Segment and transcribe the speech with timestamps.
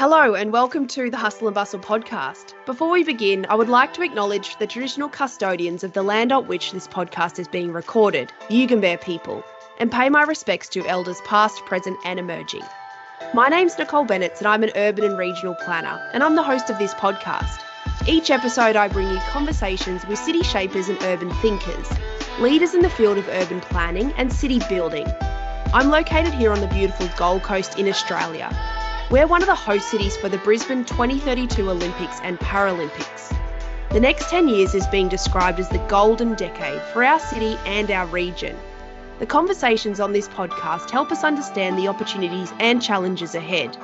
[0.00, 2.54] Hello, and welcome to the Hustle and Bustle podcast.
[2.64, 6.46] Before we begin, I would like to acknowledge the traditional custodians of the land on
[6.46, 9.44] which this podcast is being recorded, the Yugambeh people,
[9.78, 12.62] and pay my respects to elders past, present, and emerging.
[13.34, 16.70] My name's Nicole Bennett, and I'm an urban and regional planner, and I'm the host
[16.70, 17.60] of this podcast.
[18.08, 21.90] Each episode, I bring you conversations with city shapers and urban thinkers,
[22.38, 25.06] leaders in the field of urban planning and city building.
[25.74, 28.48] I'm located here on the beautiful Gold Coast in Australia.
[29.10, 33.36] We're one of the host cities for the Brisbane 2032 Olympics and Paralympics.
[33.90, 37.90] The next 10 years is being described as the golden decade for our city and
[37.90, 38.56] our region.
[39.18, 43.76] The conversations on this podcast help us understand the opportunities and challenges ahead.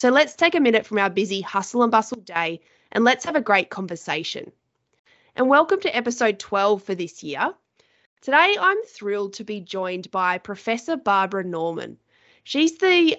[0.00, 3.36] So let's take a minute from our busy hustle and bustle day and let's have
[3.36, 4.50] a great conversation.
[5.36, 7.52] And welcome to episode 12 for this year.
[8.22, 11.98] Today, I'm thrilled to be joined by Professor Barbara Norman.
[12.44, 13.18] She's the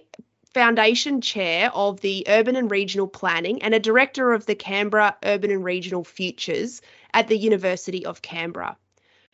[0.56, 5.52] Foundation Chair of the Urban and Regional Planning and a Director of the Canberra Urban
[5.52, 6.82] and Regional Futures
[7.14, 8.78] at the University of Canberra.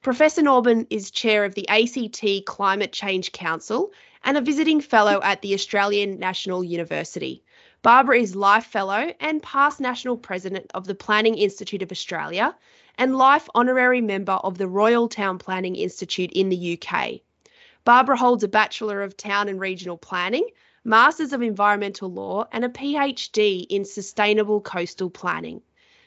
[0.01, 3.91] Professor Norman is Chair of the ACT Climate Change Council
[4.23, 7.43] and a visiting fellow at the Australian National University.
[7.83, 12.55] Barbara is Life Fellow and past National President of the Planning Institute of Australia
[12.97, 17.19] and Life Honorary Member of the Royal Town Planning Institute in the UK.
[17.85, 20.47] Barbara holds a Bachelor of Town and Regional Planning,
[20.83, 25.61] Masters of Environmental Law, and a PhD in Sustainable Coastal Planning.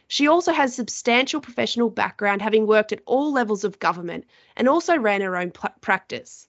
[0.09, 4.25] She also has substantial professional background, having worked at all levels of government
[4.57, 6.49] and also ran her own pl- practice.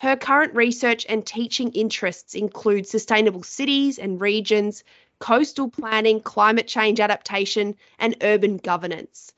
[0.00, 4.82] Her current research and teaching interests include sustainable cities and regions,
[5.20, 9.33] coastal planning, climate change adaptation, and urban governance.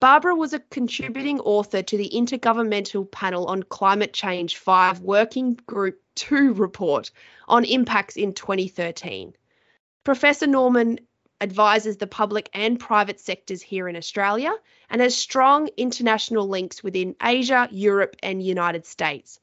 [0.00, 6.00] Barbara was a contributing author to the Intergovernmental Panel on Climate Change 5 Working Group
[6.14, 7.10] 2 report
[7.48, 9.34] on impacts in 2013.
[10.02, 11.00] Professor Norman
[11.42, 14.54] advises the public and private sectors here in Australia
[14.88, 19.38] and has strong international links within Asia, Europe, and United States.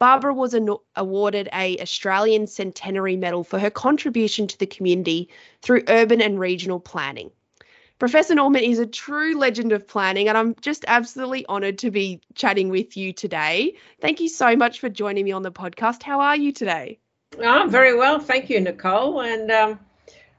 [0.00, 5.28] Barbara was an- awarded a Australian Centenary Medal for her contribution to the community
[5.62, 7.30] through urban and regional planning.
[8.00, 12.22] Professor Norman is a true legend of planning, and I'm just absolutely honoured to be
[12.34, 13.74] chatting with you today.
[14.00, 16.02] Thank you so much for joining me on the podcast.
[16.02, 16.98] How are you today?
[17.44, 19.20] I'm very well, thank you, Nicole.
[19.20, 19.78] And um,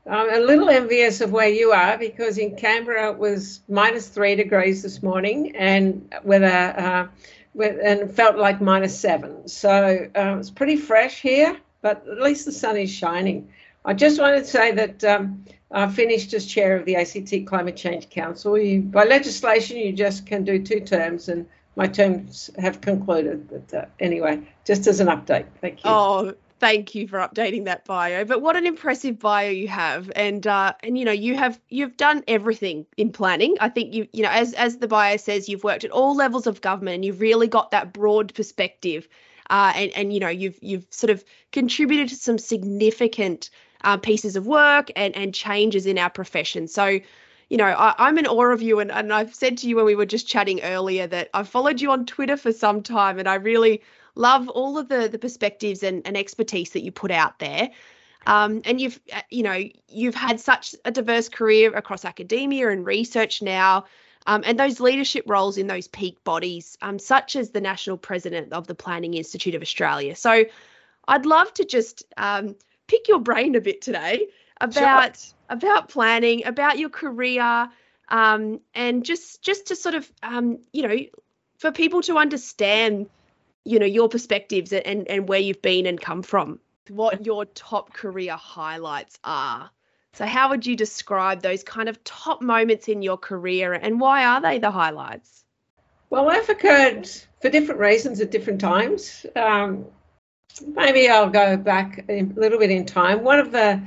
[0.10, 4.34] I'm a little envious of where you are because in Canberra it was minus three
[4.34, 7.08] degrees this morning, and with a uh,
[7.54, 9.48] with, and felt like minus seven.
[9.48, 13.54] So um, it's pretty fresh here, but at least the sun is shining.
[13.86, 17.76] I just wanted to say that um, I finished as chair of the ACT Climate
[17.76, 18.58] Change Council.
[18.58, 21.46] You, by legislation, you just can do two terms, and
[21.76, 23.50] my terms have concluded.
[23.50, 25.90] But uh, anyway, just as an update, thank you.
[25.90, 28.26] Oh, thank you for updating that bio.
[28.26, 31.96] But what an impressive bio you have, and uh, and you know you have you've
[31.98, 33.56] done everything in planning.
[33.62, 36.48] I think you you know as as the bio says, you've worked at all levels
[36.48, 39.08] of government, and you've really got that broad perspective.
[39.50, 43.50] Uh, and and you know you've you've sort of contributed to some significant
[43.84, 46.68] uh, pieces of work and and changes in our profession.
[46.68, 47.00] So
[47.50, 48.80] you know, I, am in awe of you.
[48.80, 51.81] And, and I've said to you when we were just chatting earlier that I've followed
[51.81, 53.81] you on Twitter for some time and I really
[54.16, 57.70] love all of the the perspectives and, and expertise that you put out there.
[58.25, 62.86] Um, and you've uh, you know you've had such a diverse career across academia and
[62.86, 63.86] research now.
[64.28, 68.53] Um, and those leadership roles in those peak bodies, um, such as the national president
[68.53, 70.16] of the Planning Institute of Australia.
[70.16, 70.46] So,
[71.08, 72.56] I'd love to just um,
[72.91, 74.28] pick your brain a bit today
[74.59, 75.34] about sure.
[75.50, 77.69] about planning, about your career,
[78.09, 80.97] um, and just just to sort of um, you know
[81.57, 83.09] for people to understand
[83.63, 86.59] you know your perspectives and and where you've been and come from.
[86.90, 89.72] What your top career highlights are.
[90.13, 94.25] So how would you describe those kind of top moments in your career and why
[94.25, 95.46] are they the highlights?
[96.09, 97.09] Well i've occurred
[97.41, 99.25] for different reasons at different times.
[99.38, 99.85] Um,
[100.68, 103.82] maybe i'll go back a little bit in time one of the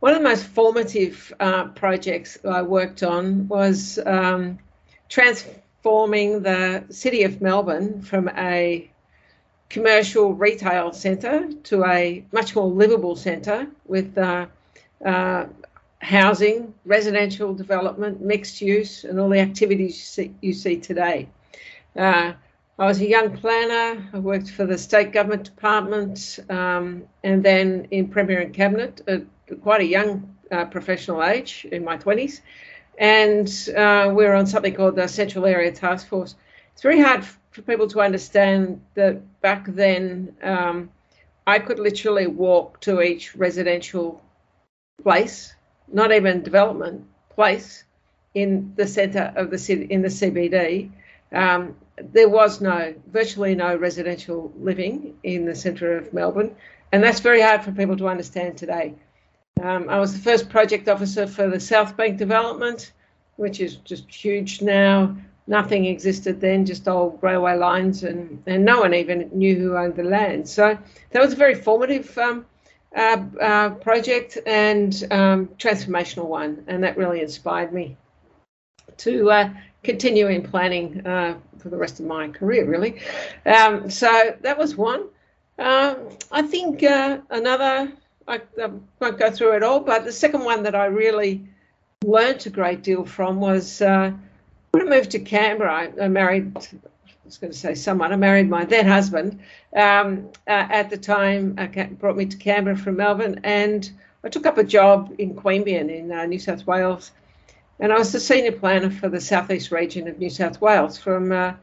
[0.00, 4.58] one of the most formative uh, projects I worked on was um,
[5.10, 8.90] transforming the city of Melbourne from a
[9.68, 14.46] commercial retail centre to a much more livable centre with uh,
[15.04, 15.46] uh,
[15.98, 21.28] housing, residential development, mixed use, and all the activities you see, you see today.
[21.94, 22.32] Uh,
[22.80, 24.08] I was a young planner.
[24.14, 29.22] I worked for the state government department um, and then in Premier and Cabinet at
[29.60, 32.40] quite a young uh, professional age in my 20s.
[32.96, 33.46] And
[33.76, 36.36] uh, we are on something called the Central Area Task Force.
[36.72, 40.88] It's very hard for people to understand that back then um,
[41.46, 44.22] I could literally walk to each residential
[45.02, 45.54] place,
[45.92, 47.84] not even development place,
[48.32, 50.90] in the centre of the city, in the CBD.
[51.32, 51.76] Um,
[52.12, 56.54] there was no, virtually no residential living in the centre of Melbourne,
[56.92, 58.94] and that's very hard for people to understand today.
[59.62, 62.92] Um, I was the first project officer for the South Bank development,
[63.36, 65.16] which is just huge now.
[65.46, 69.96] Nothing existed then, just old railway lines, and, and no one even knew who owned
[69.96, 70.48] the land.
[70.48, 70.78] So
[71.10, 72.46] that was a very formative um,
[72.94, 77.96] uh, uh, project and um, transformational one, and that really inspired me
[78.98, 79.50] to uh,
[79.82, 83.00] continue in planning uh, for the rest of my career, really.
[83.46, 85.08] Um, so that was one.
[85.58, 87.92] Um, I think uh, another,
[88.26, 91.44] I, I, won't go through it all, but the second one that I really
[92.02, 94.12] learnt a great deal from was uh,
[94.70, 98.12] when I moved to Canberra, I, I married I was going to say someone.
[98.12, 99.40] I married my then husband
[99.76, 101.54] um, uh, at the time.
[101.58, 103.90] Uh, brought me to Canberra from Melbourne, and
[104.24, 107.12] I took up a job in Queanbeyan in uh, New South Wales,
[107.80, 111.32] and I was the senior planner for the southeast region of New South Wales from
[111.32, 111.54] uh,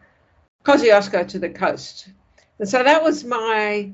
[0.64, 2.10] Kosciuszko to the coast.
[2.60, 3.92] And so that was my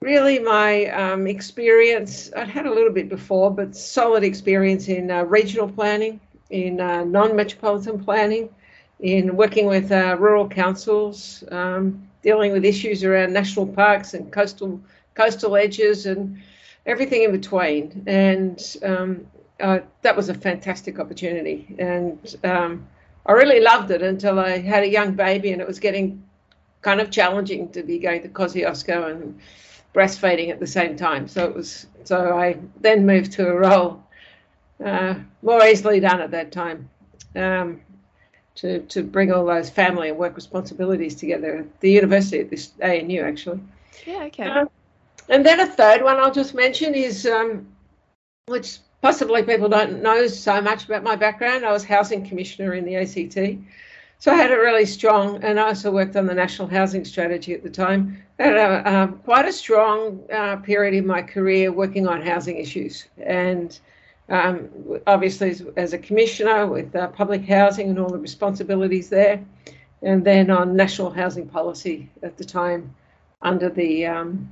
[0.00, 2.30] really my um, experience.
[2.36, 6.20] I'd had a little bit before, but solid experience in uh, regional planning,
[6.50, 8.50] in uh, non-metropolitan planning,
[9.00, 14.80] in working with uh, rural councils, um, dealing with issues around national parks and coastal
[15.14, 16.42] coastal edges and
[16.84, 18.02] everything in between.
[18.06, 19.26] And um,
[19.60, 22.86] uh, that was a fantastic opportunity, and um,
[23.24, 26.22] I really loved it until I had a young baby, and it was getting
[26.82, 29.40] kind of challenging to be going to Kosciuszko and
[29.94, 31.26] breastfeeding at the same time.
[31.28, 31.86] So it was.
[32.04, 34.02] So I then moved to a role
[34.84, 36.88] uh, more easily done at that time.
[37.34, 37.80] Um,
[38.56, 42.72] to, to bring all those family and work responsibilities together at the university at this
[42.82, 43.60] ANU actually.
[44.06, 44.48] Yeah, okay.
[44.48, 44.66] Uh,
[45.28, 47.66] and then a third one I'll just mention is um,
[48.46, 51.64] which possibly people don't know so much about my background.
[51.64, 53.62] I was housing commissioner in the ACT.
[54.18, 57.52] So I had a really strong, and I also worked on the national housing strategy
[57.52, 58.22] at the time.
[58.38, 62.56] I had a, uh, quite a strong uh, period in my career working on housing
[62.56, 63.06] issues.
[63.18, 63.78] And
[64.30, 64.68] um,
[65.06, 69.44] obviously, as, as, a commissioner with uh, public housing and all the responsibilities there,
[70.02, 72.94] and then on national housing policy at the time
[73.42, 74.50] under the um,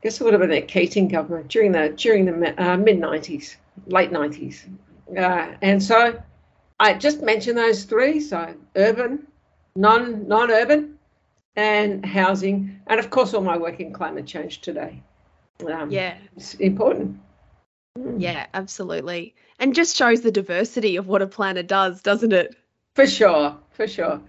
[0.00, 2.98] I guess it would have been the Keating government during the during the uh, mid
[2.98, 3.56] '90s,
[3.86, 4.66] late '90s,
[5.14, 6.22] uh, and so
[6.78, 9.26] I just mentioned those three: so urban,
[9.76, 10.98] non non-urban,
[11.54, 15.02] and housing, and of course all my work in climate change today.
[15.70, 17.20] Um, yeah, it's important.
[18.16, 22.56] Yeah, absolutely, and just shows the diversity of what a planner does, doesn't it?
[22.94, 24.22] For sure, for sure.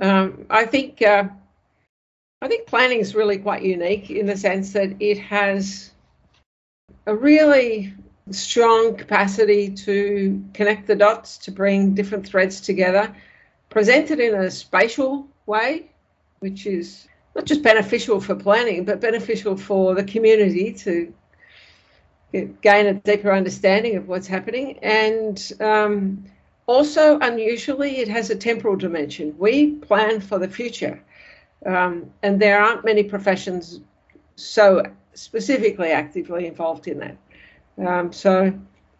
[0.00, 1.02] Um, I think.
[1.02, 1.24] Uh,
[2.42, 5.90] I think planning is really quite unique in the sense that it has
[7.06, 7.92] a really
[8.30, 13.14] strong capacity to connect the dots, to bring different threads together,
[13.68, 15.90] presented in a spatial way,
[16.38, 21.12] which is not just beneficial for planning, but beneficial for the community to
[22.32, 24.78] gain a deeper understanding of what's happening.
[24.78, 26.24] And um,
[26.66, 29.34] also, unusually, it has a temporal dimension.
[29.38, 31.02] We plan for the future.
[31.64, 33.80] Um, and there aren't many professions
[34.36, 34.82] so
[35.14, 37.16] specifically actively involved in that.
[37.78, 38.52] Um, so,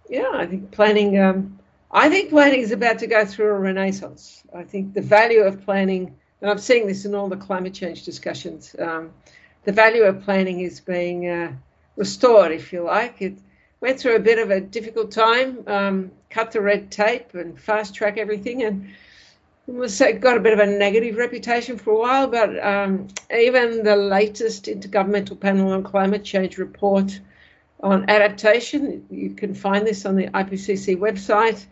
[0.09, 1.19] yeah, I think planning.
[1.19, 1.59] Um,
[1.91, 4.43] I think planning is about to go through a renaissance.
[4.55, 8.05] I think the value of planning, and I'm seeing this in all the climate change
[8.05, 8.77] discussions.
[8.79, 9.13] Um,
[9.65, 11.53] the value of planning is being uh,
[11.97, 13.21] restored, if you like.
[13.21, 13.39] It
[13.81, 17.95] went through a bit of a difficult time, um, cut the red tape and fast
[17.95, 18.91] track everything, and
[19.67, 23.97] was got a bit of a negative reputation for a while, but um, even the
[23.97, 27.21] latest Intergovernmental Panel on Climate Change report
[27.83, 31.65] on adaptation, you can find this on the IPCC website,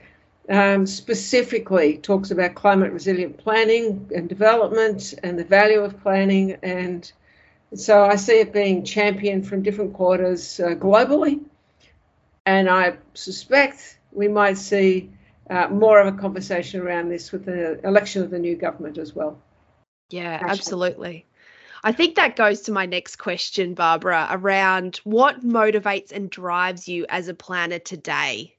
[0.48, 6.56] um, specifically talks about climate resilient planning and development and the value of planning.
[6.62, 7.10] And
[7.74, 11.40] so I see it being championed from different quarters uh, globally.
[12.46, 15.10] And I suspect we might see
[15.50, 19.14] uh, more of a conversation around this with the election of the new government as
[19.14, 19.38] well.
[20.10, 20.50] Yeah, Actually.
[20.50, 21.26] absolutely.
[21.84, 27.06] I think that goes to my next question, Barbara, around what motivates and drives you
[27.08, 28.56] as a planner today.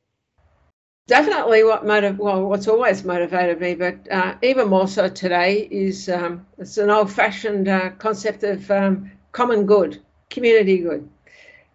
[1.08, 6.08] Definitely, what motiv- well, what's always motivated me, but uh, even more so today is
[6.08, 11.10] um, it's an old-fashioned uh, concept of um, common good, community good,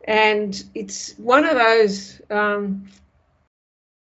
[0.04, 2.86] and it's one of those um,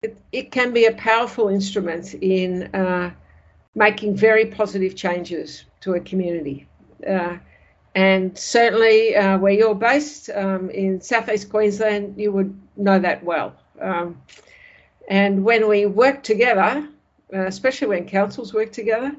[0.06, 3.10] it, it can be a powerful instrument in uh,
[3.74, 6.66] making very positive changes to a community.
[7.06, 7.36] Uh,
[7.94, 13.54] and certainly uh, where you're based um, in southeast Queensland, you would know that well.
[13.80, 14.20] Um,
[15.08, 16.88] and when we work together,
[17.34, 19.12] uh, especially when councils work together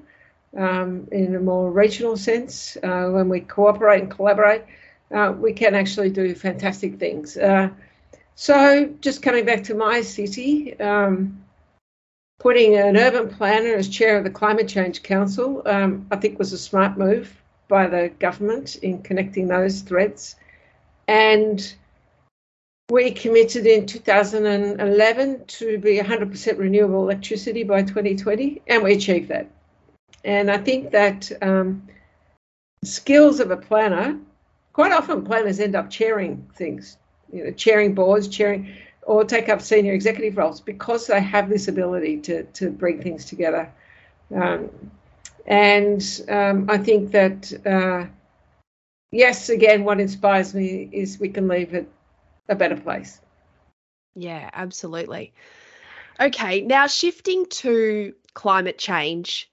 [0.56, 4.64] um, in a more regional sense, uh, when we cooperate and collaborate,
[5.14, 7.38] uh, we can actually do fantastic things.
[8.40, 11.44] So, just coming back to my city, um,
[12.40, 16.54] putting an urban planner as chair of the Climate Change Council, um, I think was
[16.54, 17.36] a smart move
[17.68, 20.36] by the government in connecting those threads.
[21.08, 21.74] And
[22.92, 29.50] we committed in 2011 to be 100% renewable electricity by 2020, and we achieved that.
[30.24, 31.88] And I think that um,
[32.84, 34.20] skills of a planner,
[34.74, 37.00] quite often planners end up chairing things,
[37.32, 41.68] you know, chairing boards, chairing, or take up senior executive roles because they have this
[41.68, 43.72] ability to, to bring things together.
[44.36, 44.70] Um,
[45.46, 48.08] and um, I think that, uh,
[49.12, 51.90] yes, again, what inspires me is we can leave it
[52.50, 53.22] a better place.
[54.16, 55.34] Yeah, absolutely.
[56.20, 59.50] Okay, now shifting to climate change.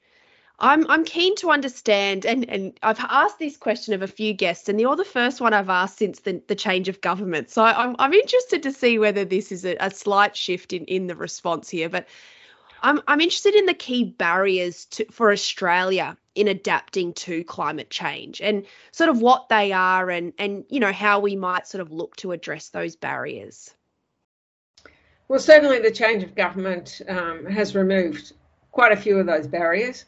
[0.60, 4.68] I'm I'm keen to understand, and, and I've asked this question of a few guests,
[4.68, 7.50] and you're the first one I've asked since the, the change of government.
[7.50, 11.08] So I'm I'm interested to see whether this is a, a slight shift in, in
[11.08, 11.88] the response here.
[11.88, 12.06] But
[12.82, 18.40] I'm I'm interested in the key barriers to, for Australia in adapting to climate change
[18.40, 21.90] and sort of what they are and and you know how we might sort of
[21.90, 23.74] look to address those barriers.
[25.26, 28.34] Well, certainly the change of government um, has removed
[28.70, 30.04] quite a few of those barriers.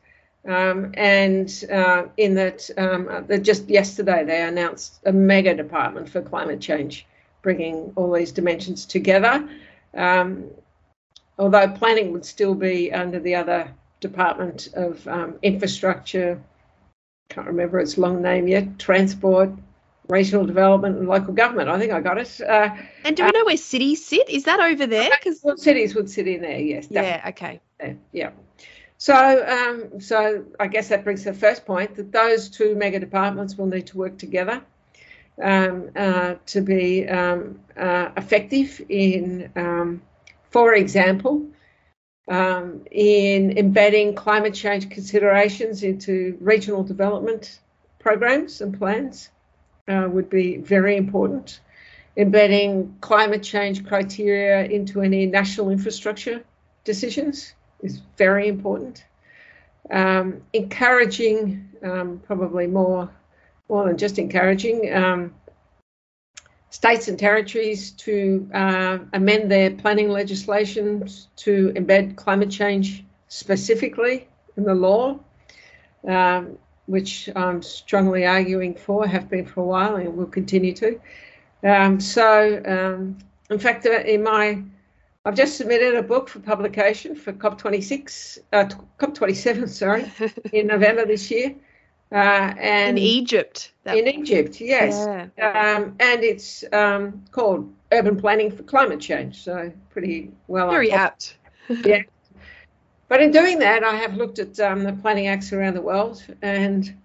[0.46, 6.60] Um, and uh, in that, um, just yesterday they announced a mega department for climate
[6.60, 7.06] change,
[7.42, 9.48] bringing all these dimensions together.
[9.94, 10.44] Um,
[11.38, 16.40] although planning would still be under the other Department of um, Infrastructure,
[17.28, 19.50] can't remember its long name yet, Transport,
[20.08, 21.68] Regional Development and Local Government.
[21.68, 22.40] I think I got it.
[22.40, 24.28] Uh, and do we know where cities sit?
[24.28, 25.10] Is that over there?
[25.10, 26.86] Because well, cities would sit in there, yes.
[26.90, 27.60] Yeah, okay.
[28.12, 28.30] Yeah.
[28.98, 33.56] So, um, so I guess that brings the first point that those two mega departments
[33.56, 34.62] will need to work together
[35.42, 40.02] um, uh, to be um, uh, effective in um,
[40.56, 41.46] for example,
[42.28, 47.60] um, in embedding climate change considerations into regional development
[47.98, 49.28] programs and plans
[49.88, 51.60] uh, would be very important.
[52.16, 56.42] Embedding climate change criteria into any national infrastructure
[56.84, 59.04] decisions is very important.
[59.90, 63.10] Um, encouraging, um, probably more,
[63.68, 65.34] more than just encouraging, um,
[66.70, 74.64] states and territories to uh, amend their planning legislation to embed climate change specifically in
[74.64, 75.18] the law,
[76.06, 81.00] um, which I'm strongly arguing for, have been for a while, and will continue to.
[81.62, 83.18] Um, so, um,
[83.50, 84.62] in fact, uh, in my
[85.26, 88.68] I've just submitted a book for publication for COP26, uh,
[89.00, 90.12] COP27, sorry,
[90.52, 91.56] in November this year.
[92.12, 93.72] Uh, and in Egypt.
[93.86, 95.04] in Egypt, yes.
[95.36, 95.74] Yeah.
[95.76, 99.42] Um, and it's um, called Urban Planning for Climate Change.
[99.42, 100.70] So pretty well.
[100.70, 101.36] Very apt.
[101.84, 102.02] yeah.
[103.08, 106.22] But in doing that, I have looked at um, the planning acts around the world,
[106.40, 106.96] and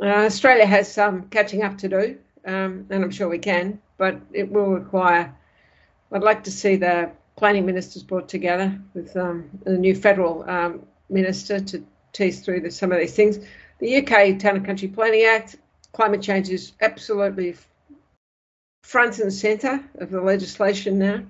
[0.00, 3.82] uh, Australia has some catching up to do, um, and I'm sure we can.
[3.98, 5.34] But it will require.
[6.10, 10.82] I'd like to see the planning ministers brought together with um, the new federal um,
[11.08, 13.38] minister to tease through the, some of these things
[13.78, 15.56] the UK Town and Country Planning Act,
[15.92, 17.56] climate change is absolutely
[18.82, 21.22] front and centre of the legislation now.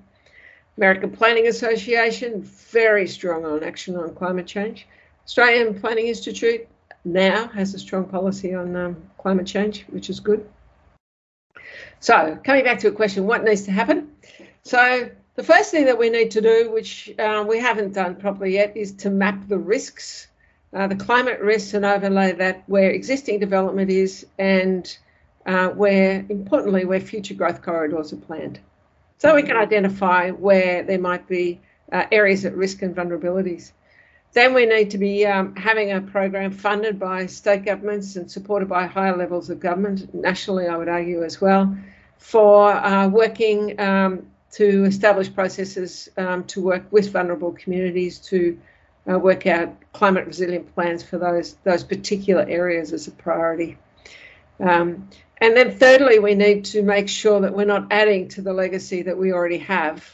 [0.76, 4.86] American Planning Association, very strong on action on climate change.
[5.24, 6.68] Australian Planning Institute
[7.04, 10.48] now has a strong policy on um, climate change, which is good.
[12.00, 14.12] So, coming back to a question, what needs to happen?
[14.62, 18.54] So, the first thing that we need to do, which uh, we haven't done properly
[18.54, 20.28] yet, is to map the risks
[20.74, 24.98] uh, the climate risks and overlay that where existing development is and
[25.46, 28.58] uh, where, importantly, where future growth corridors are planned.
[29.18, 31.60] So we can identify where there might be
[31.92, 33.70] uh, areas at risk and vulnerabilities.
[34.32, 38.68] Then we need to be um, having a program funded by state governments and supported
[38.68, 41.76] by higher levels of government, nationally, I would argue as well,
[42.18, 48.58] for uh, working um, to establish processes um, to work with vulnerable communities to
[49.10, 53.76] uh, work out climate resilient plans for those those particular areas as a priority.
[54.60, 55.08] Um,
[55.38, 59.02] and then thirdly, we need to make sure that we're not adding to the legacy
[59.02, 60.08] that we already have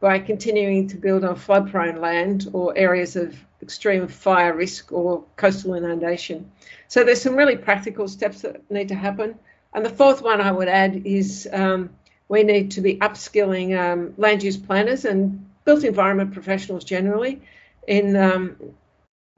[0.00, 5.24] by continuing to build on flood prone land or areas of extreme fire risk or
[5.36, 6.50] coastal inundation.
[6.88, 9.38] So there's some really practical steps that need to happen.
[9.72, 11.90] And the fourth one I would add is um,
[12.28, 17.40] we need to be upskilling um, land use planners and built environment professionals generally
[17.86, 18.56] in um,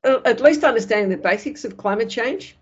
[0.05, 2.57] at least understanding the basics of climate change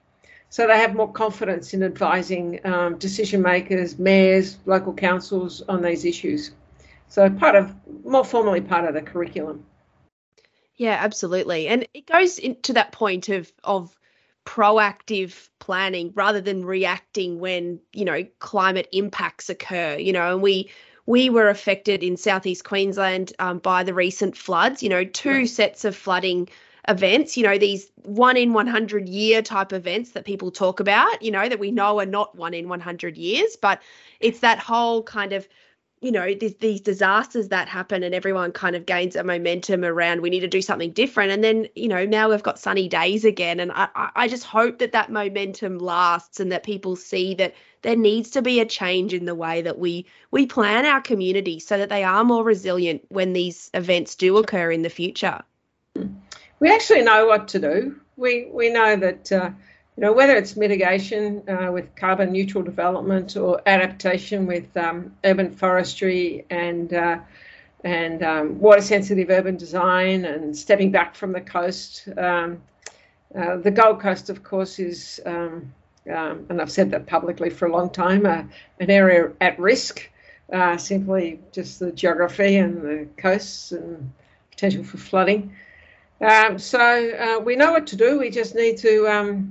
[0.54, 6.04] so they have more confidence in advising um, decision makers, mayors, local councils on these
[6.04, 6.52] issues.
[7.08, 9.66] So part of more formally part of the curriculum.
[10.76, 11.66] Yeah, absolutely.
[11.66, 13.96] And it goes into that point of of
[14.44, 20.70] proactive planning rather than reacting when, you know, climate impacts occur, you know, and we
[21.06, 25.84] we were affected in southeast Queensland um, by the recent floods, you know, two sets
[25.84, 26.48] of flooding
[26.88, 31.30] events, you know, these one in 100 year type events that people talk about, you
[31.30, 33.80] know, that we know are not one in 100 years, but
[34.20, 35.46] it's that whole kind of
[36.04, 40.20] you know these, these disasters that happen and everyone kind of gains a momentum around
[40.20, 41.32] we need to do something different.
[41.32, 44.78] And then you know now we've got sunny days again and I, I just hope
[44.80, 49.14] that that momentum lasts and that people see that there needs to be a change
[49.14, 53.02] in the way that we we plan our community so that they are more resilient
[53.08, 55.40] when these events do occur in the future.
[56.60, 57.96] We actually know what to do.
[58.16, 59.50] We we know that uh,
[59.96, 65.54] you know, whether it's mitigation uh, with carbon neutral development or adaptation with um, urban
[65.54, 67.18] forestry and uh,
[67.84, 72.08] and um, water sensitive urban design and stepping back from the coast.
[72.16, 72.62] Um,
[73.38, 75.72] uh, the Gold Coast, of course, is, um,
[76.10, 78.44] um, and I've said that publicly for a long time, uh,
[78.80, 80.08] an area at risk,
[80.52, 84.12] uh, simply just the geography and the coasts and
[84.50, 85.54] potential for flooding.
[86.20, 88.18] Um, so uh, we know what to do.
[88.18, 89.48] We just need to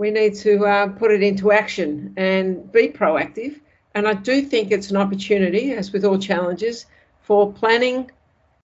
[0.00, 3.60] we need to uh, put it into action and be proactive.
[3.94, 6.86] And I do think it's an opportunity, as with all challenges,
[7.20, 8.10] for planning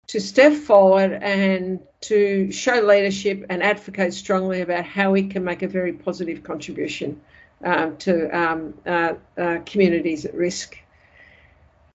[0.06, 5.64] to step forward and to show leadership and advocate strongly about how we can make
[5.64, 7.20] a very positive contribution
[7.64, 10.78] um, to um, uh, uh, communities at risk.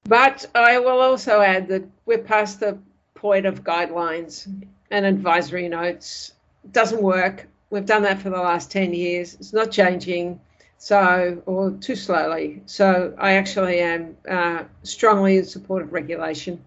[0.09, 2.81] But I will also add that we're past the
[3.15, 4.49] point of guidelines
[4.91, 6.33] and advisory notes.
[6.73, 7.47] Doesn't work.
[7.71, 9.35] We've done that for the last 10 years.
[9.35, 10.41] It's not changing,
[10.77, 12.63] so, or too slowly.
[12.67, 16.65] So I actually am uh, strongly in support of regulation.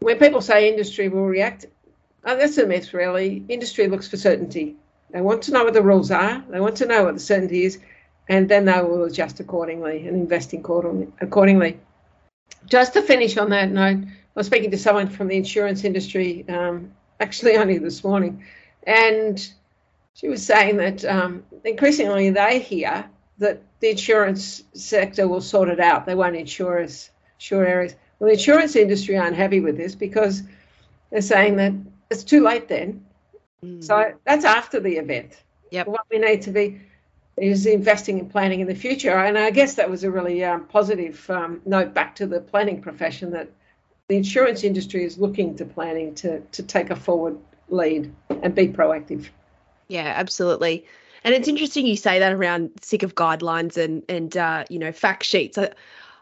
[0.00, 1.66] When people say industry will react,
[2.24, 3.44] oh, that's a myth, really.
[3.48, 4.76] Industry looks for certainty.
[5.10, 7.64] They want to know what the rules are, they want to know what the certainty
[7.64, 7.78] is,
[8.28, 11.80] and then they will adjust accordingly and invest in accordingly.
[12.66, 16.44] Just to finish on that note, I was speaking to someone from the insurance industry
[16.48, 18.44] um, actually only this morning,
[18.86, 19.48] and
[20.14, 23.04] she was saying that um, increasingly they hear
[23.38, 26.06] that the insurance sector will sort it out.
[26.06, 27.94] They won't insure us, insure areas.
[28.18, 30.42] Well, the insurance industry aren't happy with this because
[31.10, 31.72] they're saying that
[32.10, 33.04] it's too late then.
[33.64, 33.82] Mm.
[33.82, 35.42] So that's after the event.
[35.72, 35.88] Yep.
[35.88, 36.80] What we need to be
[37.36, 39.10] is investing in planning in the future.
[39.10, 42.80] And I guess that was a really um, positive um, note back to the planning
[42.80, 43.50] profession that
[44.08, 47.36] the insurance industry is looking to planning to, to take a forward
[47.68, 49.28] lead and be proactive.
[49.88, 50.86] Yeah, absolutely.
[51.24, 54.92] And it's interesting you say that around sick of guidelines and and uh, you know
[54.92, 55.56] fact sheets.
[55.58, 55.70] I,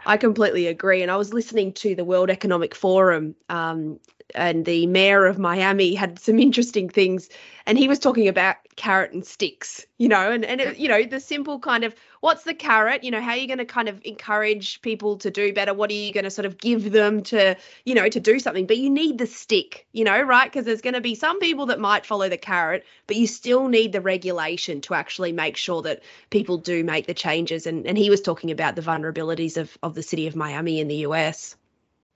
[0.05, 1.03] I completely agree.
[1.03, 4.01] And I was listening to the World Economic Forum um,
[4.35, 7.29] and the mayor of Miami had some interesting things
[7.67, 11.05] and he was talking about carrot and sticks you know and and it, you know
[11.05, 13.03] the simple kind of what's the carrot?
[13.03, 15.75] You know how are you going to kind of encourage people to do better?
[15.75, 18.67] What are you going to sort of give them to you know to do something?
[18.67, 20.51] But you need the stick you know right?
[20.51, 23.69] Because there's going to be some people that might follow the carrot but you still
[23.69, 27.67] need the regulation to actually make sure that people do make the changes.
[27.67, 30.89] And and he was talking about the vulnerabilities of of the city of Miami in
[30.89, 31.57] the US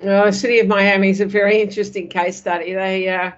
[0.01, 2.75] Oh, the city of Miami is a very interesting case study.
[2.75, 3.33] They uh,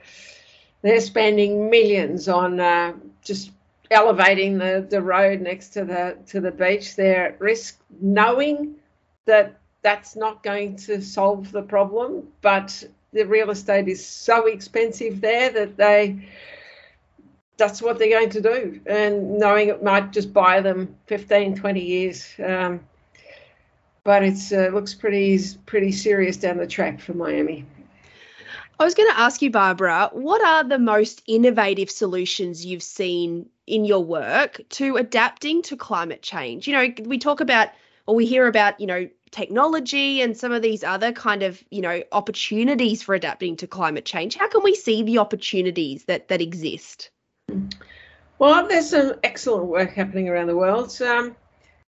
[0.83, 3.53] they're spending millions on uh, just
[3.93, 6.97] elevating the, the road next to the to the beach.
[6.97, 8.75] They're at risk, knowing
[9.27, 12.27] that that's not going to solve the problem.
[12.41, 16.29] But the real estate is so expensive there that they
[17.57, 21.81] that's what they're going to do, and knowing it might just buy them 15, 20
[21.81, 22.35] years.
[22.45, 22.81] Um,
[24.09, 27.67] but it uh, looks pretty pretty serious down the track for Miami.
[28.81, 33.51] I was going to ask you, Barbara, what are the most innovative solutions you've seen
[33.67, 36.67] in your work to adapting to climate change?
[36.67, 37.69] You know, we talk about
[38.07, 41.83] or we hear about, you know, technology and some of these other kind of, you
[41.83, 44.37] know, opportunities for adapting to climate change.
[44.37, 47.11] How can we see the opportunities that that exist?
[48.39, 50.99] Well, there's some excellent work happening around the world.
[51.03, 51.37] Um,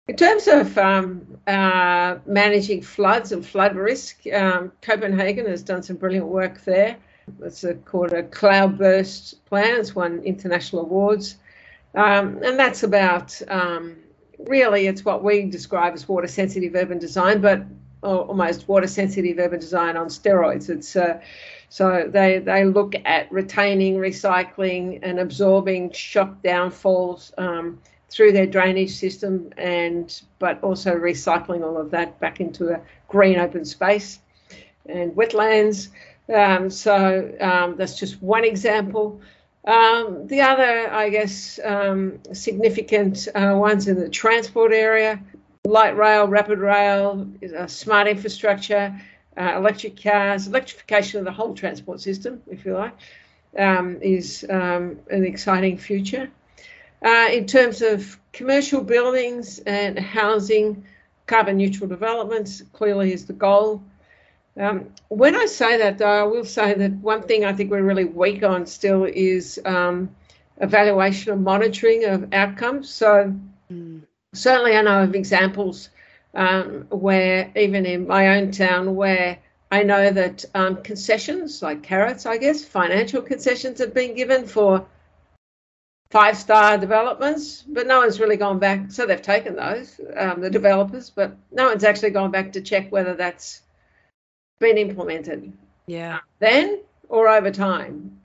[0.08, 5.96] In terms of um, uh, managing floods and flood risk, um, Copenhagen has done some
[5.96, 6.96] brilliant work there.
[7.42, 9.78] It's a, called a cloudburst plan.
[9.78, 11.36] It's won international awards,
[11.94, 13.96] um, and that's about um,
[14.38, 17.64] really it's what we describe as water sensitive urban design, but
[18.02, 20.70] almost water sensitive urban design on steroids.
[20.70, 21.20] It's uh,
[21.68, 27.78] so they they look at retaining, recycling, and absorbing shock downfalls um,
[28.10, 33.38] through their drainage system, and but also recycling all of that back into a green
[33.38, 34.20] open space
[34.86, 35.88] and wetlands.
[36.34, 39.20] Um, so um, that's just one example.
[39.64, 45.20] Um, the other, I guess, um, significant uh, ones in the transport area
[45.68, 48.98] light rail, rapid rail, uh, smart infrastructure,
[49.36, 52.94] uh, electric cars, electrification of the whole transport system, if you like,
[53.58, 56.30] um, is um, an exciting future.
[57.04, 60.84] Uh, in terms of commercial buildings and housing,
[61.26, 63.82] carbon neutral developments clearly is the goal.
[64.58, 67.82] Um, when I say that, though, I will say that one thing I think we're
[67.82, 70.10] really weak on still is um,
[70.56, 72.90] evaluation and monitoring of outcomes.
[72.90, 73.32] So,
[73.70, 74.02] mm.
[74.34, 75.90] certainly, I know of examples
[76.34, 79.38] um, where, even in my own town, where
[79.70, 84.86] I know that um, concessions, like carrots, I guess, financial concessions have been given for
[86.10, 88.90] five star developments, but no one's really gone back.
[88.90, 92.90] So they've taken those, um, the developers, but no one's actually gone back to check
[92.90, 93.62] whether that's
[94.58, 95.52] been implemented.
[95.86, 96.20] Yeah.
[96.38, 98.20] Then or over time.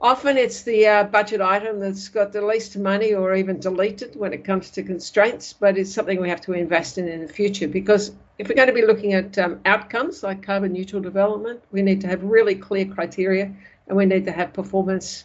[0.00, 4.32] Often it's the uh, budget item that's got the least money or even deleted when
[4.32, 7.66] it comes to constraints, but it's something we have to invest in in the future
[7.66, 11.82] because if we're going to be looking at um, outcomes like carbon neutral development, we
[11.82, 13.52] need to have really clear criteria
[13.88, 15.24] and we need to have performance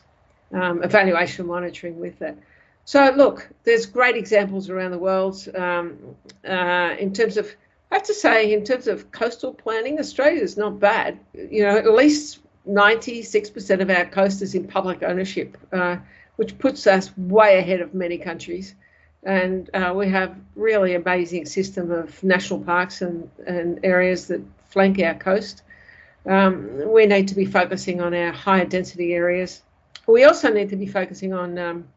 [0.54, 2.38] um, evaluation monitoring with that.
[2.86, 6.16] So, look, there's great examples around the world um,
[6.48, 7.54] uh, in terms of
[7.94, 11.20] I have to say, in terms of coastal planning, Australia is not bad.
[11.36, 15.98] You know, at least 96% of our coast is in public ownership, uh,
[16.38, 18.74] which puts us way ahead of many countries.
[19.22, 25.00] And uh, we have really amazing system of national parks and, and areas that flank
[25.00, 25.62] our coast.
[26.26, 29.62] Um, we need to be focusing on our higher density areas.
[30.08, 31.88] We also need to be focusing on um,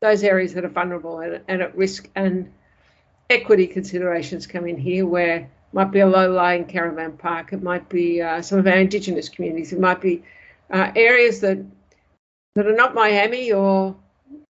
[0.00, 2.52] those areas that are vulnerable and, and at risk and
[3.30, 8.20] equity considerations come in here where might be a low-lying caravan park, it might be
[8.20, 10.22] uh, some of our indigenous communities, it might be
[10.70, 11.64] uh, areas that
[12.54, 13.96] that are not Miami or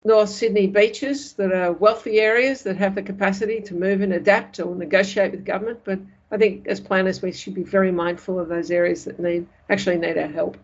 [0.03, 4.59] North Sydney beaches that are wealthy areas that have the capacity to move and adapt
[4.59, 5.79] or negotiate with government.
[5.83, 5.99] But
[6.31, 9.97] I think as planners, we should be very mindful of those areas that need actually
[9.97, 10.57] need our help.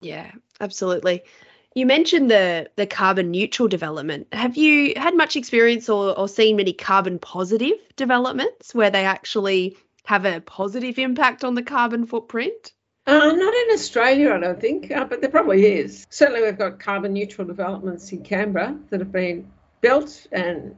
[0.00, 1.24] Yeah, absolutely.
[1.74, 4.26] You mentioned the the carbon neutral development.
[4.32, 9.76] Have you had much experience or, or seen many carbon positive developments where they actually
[10.04, 12.72] have a positive impact on the carbon footprint?
[13.06, 16.06] Uh, not in Australia, I don't think, uh, but there probably is.
[16.10, 20.76] Certainly, we've got carbon neutral developments in Canberra that have been built and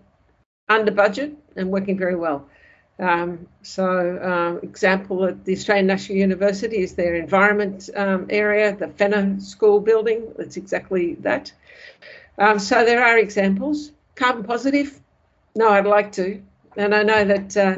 [0.69, 2.49] under budget and working very well.
[2.99, 8.89] Um, so, uh, example at the Australian National University is their environment um, area, the
[8.89, 10.33] Fenner School building.
[10.37, 11.53] That's exactly that.
[12.39, 13.93] Um, so there are examples.
[14.15, 15.01] Carbon positive?
[15.57, 16.43] No, I'd like to,
[16.77, 17.57] and I know that.
[17.57, 17.77] Uh,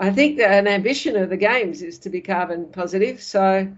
[0.00, 3.20] I think an ambition of the games is to be carbon positive.
[3.20, 3.68] So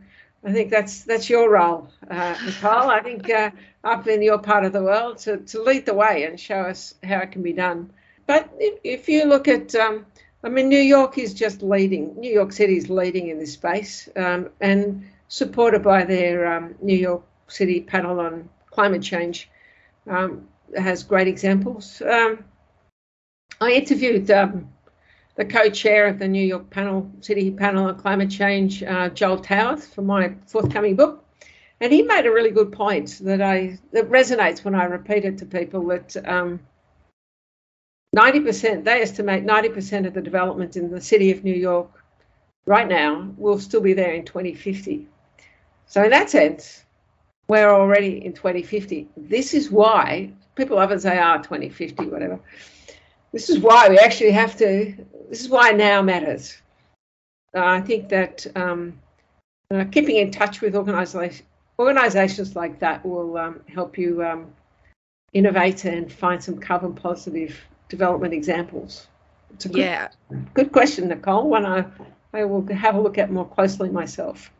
[0.45, 2.91] I think that's that's your role, uh, Nicole.
[2.91, 3.51] I think uh,
[3.85, 6.95] up in your part of the world to, to lead the way and show us
[7.03, 7.91] how it can be done.
[8.27, 10.07] But if, if you look at um,
[10.43, 12.19] I mean, New York is just leading.
[12.19, 16.97] New York City is leading in this space, um, and supported by their um, New
[16.97, 19.51] York City panel on climate change,
[20.09, 22.01] um, has great examples.
[22.01, 22.45] Um,
[23.61, 24.71] I interviewed um,
[25.37, 29.87] the co-chair of the New York panel, City panel on climate change, uh, Joel Towers,
[29.87, 31.23] for my forthcoming book,
[31.81, 35.37] and he made a really good point that I that resonates when I repeat it
[35.39, 36.61] to people that um,
[38.17, 41.89] 90%, they estimate 90% of the development in the city of New York
[42.67, 45.07] right now will still be there in 2050.
[45.87, 46.85] So, in that sense,
[47.49, 49.09] we're already in 2050.
[49.17, 52.41] This is why people often say, ah, oh, 2050, whatever.
[53.33, 54.95] This is why we actually have to,
[55.29, 56.57] this is why now matters.
[57.55, 58.99] Uh, I think that um,
[59.71, 61.43] uh, keeping in touch with organizations,
[61.79, 64.53] organizations like that will um, help you um,
[65.33, 67.57] innovate and find some carbon positive
[67.91, 69.07] development examples?
[69.53, 70.09] It's a good, yeah.
[70.55, 71.51] good question, Nicole.
[71.51, 71.85] One I,
[72.33, 74.51] I will have a look at more closely myself.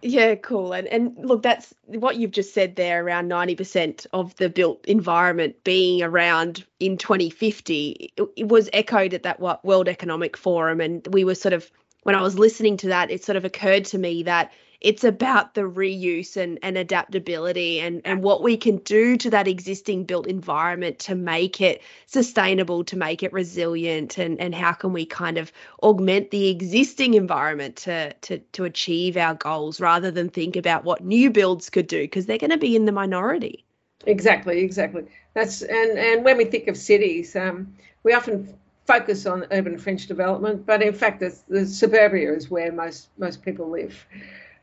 [0.00, 0.72] Yeah, cool.
[0.72, 3.04] And and look, that's what you've just said there.
[3.04, 9.12] Around ninety percent of the built environment being around in 2050 it, it was echoed
[9.12, 11.70] at that what World Economic Forum, and we were sort of
[12.04, 15.54] when I was listening to that, it sort of occurred to me that it's about
[15.54, 20.26] the reuse and, and adaptability and, and what we can do to that existing built
[20.26, 25.36] environment to make it sustainable, to make it resilient, and, and how can we kind
[25.36, 25.50] of
[25.82, 31.04] augment the existing environment to, to, to achieve our goals rather than think about what
[31.04, 33.64] new builds could do because they're going to be in the minority.
[34.06, 35.04] Exactly, exactly.
[35.34, 40.06] That's and and when we think of cities, um, we often focus on urban fringe
[40.06, 44.06] development, but in fact, the, the suburbia is where most most people live.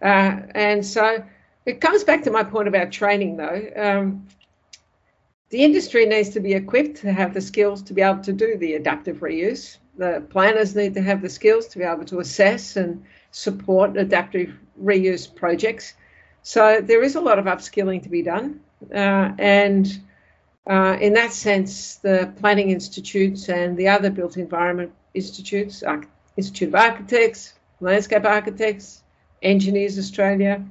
[0.02, 1.24] Uh, and so
[1.66, 3.62] it comes back to my point about training, though.
[3.76, 4.28] Um,
[5.50, 8.58] the industry needs to be equipped to have the skills to be able to do
[8.58, 9.78] the adaptive reuse.
[9.98, 14.54] The planners need to have the skills to be able to assess and support adaptive
[14.82, 15.94] reuse projects.
[16.42, 18.60] So there is a lot of upskilling to be done.
[18.94, 19.88] Uh, and
[20.68, 25.84] uh, in that sense, the planning institutes and the other built environment institutes,
[26.38, 29.04] Institute of Architects, Landscape Architects,
[29.42, 30.64] Engineers Australia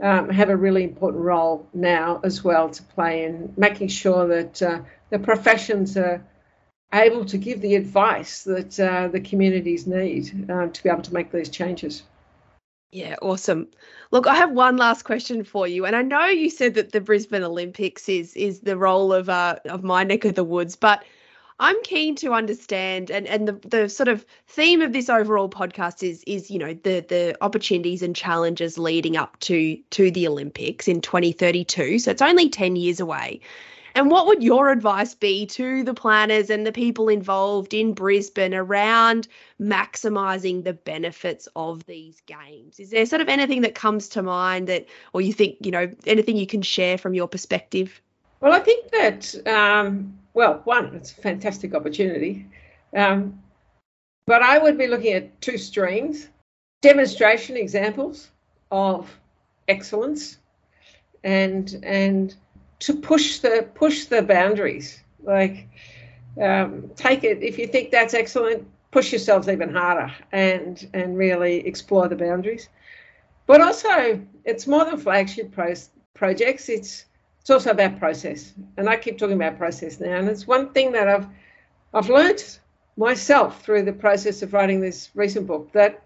[0.00, 4.62] um, have a really important role now as well to play in making sure that
[4.62, 6.22] uh, the professions are
[6.92, 11.14] able to give the advice that uh, the communities need uh, to be able to
[11.14, 12.02] make these changes.
[12.92, 13.68] Yeah, awesome.
[14.12, 17.00] Look, I have one last question for you, and I know you said that the
[17.00, 21.02] Brisbane Olympics is is the role of uh, of my neck of the woods, but
[21.60, 26.02] I'm keen to understand and, and the, the sort of theme of this overall podcast
[26.02, 30.88] is is you know the the opportunities and challenges leading up to to the Olympics
[30.88, 33.40] in 2032 so it's only 10 years away.
[33.96, 38.52] And what would your advice be to the planners and the people involved in Brisbane
[38.52, 39.28] around
[39.60, 42.80] maximizing the benefits of these games?
[42.80, 45.88] Is there sort of anything that comes to mind that or you think you know
[46.06, 48.00] anything you can share from your perspective?
[48.40, 52.46] Well I think that um well, one, it's a fantastic opportunity.
[52.94, 53.40] Um,
[54.26, 56.28] but I would be looking at two streams
[56.82, 58.30] demonstration examples
[58.70, 59.10] of
[59.68, 60.36] excellence
[61.22, 62.34] and and
[62.80, 65.02] to push the push the boundaries.
[65.22, 65.68] Like
[66.40, 71.66] um, take it if you think that's excellent push yourselves even harder and and really
[71.66, 72.68] explore the boundaries.
[73.46, 75.74] But also it's more than flagship pro-
[76.14, 76.68] projects.
[76.68, 77.06] It's
[77.44, 78.54] it's also about process.
[78.78, 80.16] And I keep talking about process now.
[80.16, 81.26] And it's one thing that I've
[81.92, 82.60] I've learnt
[82.96, 86.02] myself through the process of writing this recent book that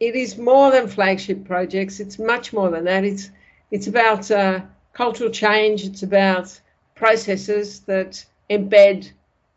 [0.00, 1.98] it is more than flagship projects.
[1.98, 3.04] It's much more than that.
[3.04, 3.30] It's
[3.70, 4.60] it's about uh,
[4.92, 5.84] cultural change.
[5.84, 6.60] It's about
[6.94, 9.10] processes that embed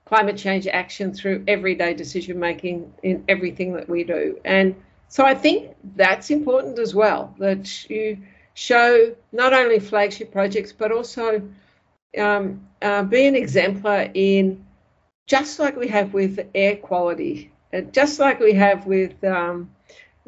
[0.06, 4.40] climate change action through everyday decision making in everything that we do.
[4.46, 4.74] And
[5.10, 7.36] so I think that's important as well.
[7.40, 8.20] That you
[8.60, 11.42] show not only flagship projects but also
[12.18, 14.66] um, uh, be an exemplar in
[15.28, 19.70] just like we have with air quality, uh, just like we have with um,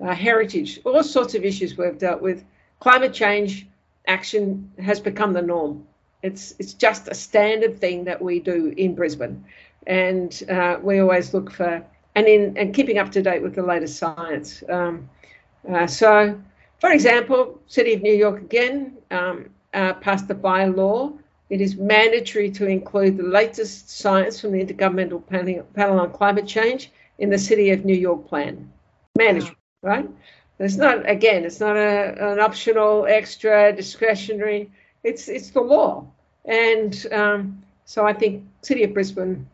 [0.01, 2.45] uh, heritage, all sorts of issues we've dealt with.
[2.79, 3.67] Climate change
[4.07, 5.85] action has become the norm.
[6.23, 9.43] It's it's just a standard thing that we do in Brisbane,
[9.87, 11.83] and uh, we always look for
[12.15, 14.63] and in and keeping up to date with the latest science.
[14.69, 15.09] Um,
[15.67, 16.39] uh, so
[16.81, 21.15] for example, City of New York again um, uh, passed a bylaw.
[21.51, 25.21] It is mandatory to include the latest science from the Intergovernmental
[25.75, 28.71] Panel on Climate Change in the City of New York plan.
[29.15, 30.09] Mandatory, right?
[30.57, 31.45] It's not again.
[31.45, 34.69] It's not a, an optional, extra, discretionary.
[35.03, 36.05] It's it's the law,
[36.45, 39.47] and um, so I think City of Brisbane,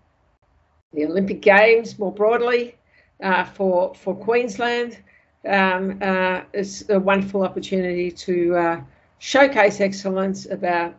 [0.94, 2.76] the Olympic Games more broadly,
[3.22, 4.98] uh, for for Queensland,
[5.46, 8.82] um, uh, it's a wonderful opportunity to uh,
[9.20, 10.96] showcase excellence about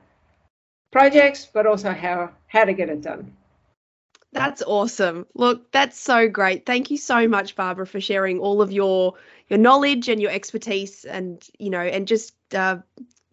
[0.91, 3.33] projects, but also how how to get it done.
[4.33, 5.27] That's awesome.
[5.35, 6.67] Look, that's so great.
[6.67, 9.15] Thank you so much, Barbara, for sharing all of your
[9.49, 12.79] your knowledge and your expertise, and you know, and just uh,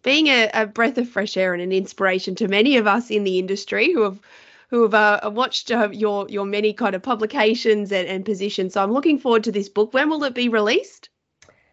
[0.02, 3.24] being a, a breath of fresh air and an inspiration to many of us in
[3.24, 4.20] the industry who have
[4.68, 8.74] who have uh, watched uh, your your many kind of publications and, and positions.
[8.74, 9.94] So I'm looking forward to this book.
[9.94, 11.08] When will it be released?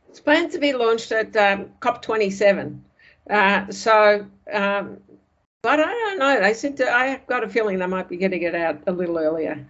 [0.10, 2.80] It's planned to be launched at um, COP27.
[3.30, 4.98] Uh, so, um,
[5.64, 6.40] but I don't know.
[6.40, 9.18] They said to, I've got a feeling they might be getting it out a little
[9.18, 9.66] earlier.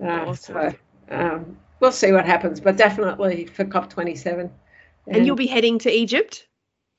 [0.00, 0.54] Uh, awesome.
[0.54, 0.74] So
[1.10, 4.38] um, we'll see what happens, but definitely for COP27.
[4.38, 4.50] And,
[5.08, 6.46] and you'll be heading to Egypt.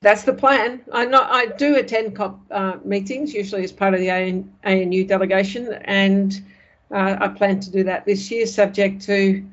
[0.01, 0.81] That's the plan.
[0.91, 5.05] I not I do attend COP uh, meetings usually as part of the AN, ANU
[5.05, 6.43] delegation, and
[6.89, 9.45] uh, I plan to do that this year, subject to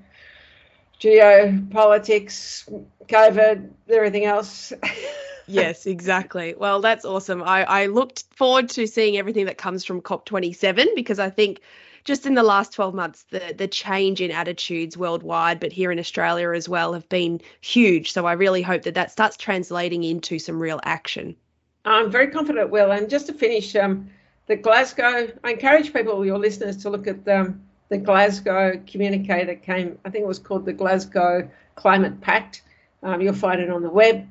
[1.00, 2.66] geopolitics,
[3.08, 4.72] COVID, everything else.
[5.46, 6.54] yes, exactly.
[6.56, 7.42] Well, that's awesome.
[7.42, 11.60] I, I looked forward to seeing everything that comes from COP27 because I think
[12.04, 15.98] just in the last 12 months, the, the change in attitudes worldwide, but here in
[15.98, 18.12] Australia as well, have been huge.
[18.12, 21.36] So I really hope that that starts translating into some real action.
[21.84, 22.90] I'm very confident it will.
[22.92, 24.10] And just to finish, um,
[24.46, 27.54] the Glasgow, I encourage people, your listeners, to look at the,
[27.88, 32.62] the Glasgow communique that came, I think it was called the Glasgow Climate Pact.
[33.02, 34.26] Um, you'll find it on the web.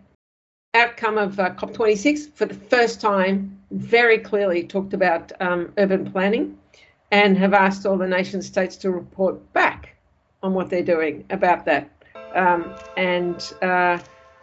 [0.73, 6.57] Outcome of uh, COP26 for the first time very clearly talked about um, urban planning
[7.11, 9.95] and have asked all the nation states to report back
[10.43, 11.89] on what they're doing about that.
[12.35, 13.97] Um, and uh,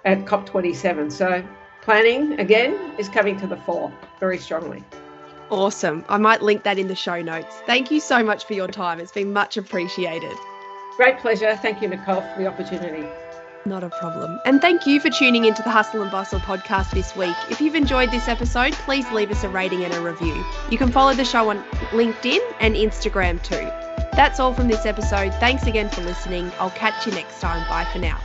[0.05, 1.12] at COP27.
[1.12, 1.46] So
[1.83, 4.83] planning again is coming to the fore very strongly.
[5.50, 6.05] Awesome.
[6.09, 7.55] I might link that in the show notes.
[7.66, 8.98] Thank you so much for your time.
[9.00, 10.35] It's been much appreciated.
[10.96, 11.57] Great pleasure.
[11.57, 13.07] Thank you, Nicole, for the opportunity.
[13.66, 14.38] Not a problem.
[14.44, 17.35] And thank you for tuning into the Hustle and Bustle podcast this week.
[17.48, 20.44] If you've enjoyed this episode, please leave us a rating and a review.
[20.70, 23.70] You can follow the show on LinkedIn and Instagram too.
[24.14, 25.33] That's all from this episode.
[25.35, 26.53] Thanks again for listening.
[26.61, 27.66] I'll catch you next time.
[27.68, 28.20] Bye for now.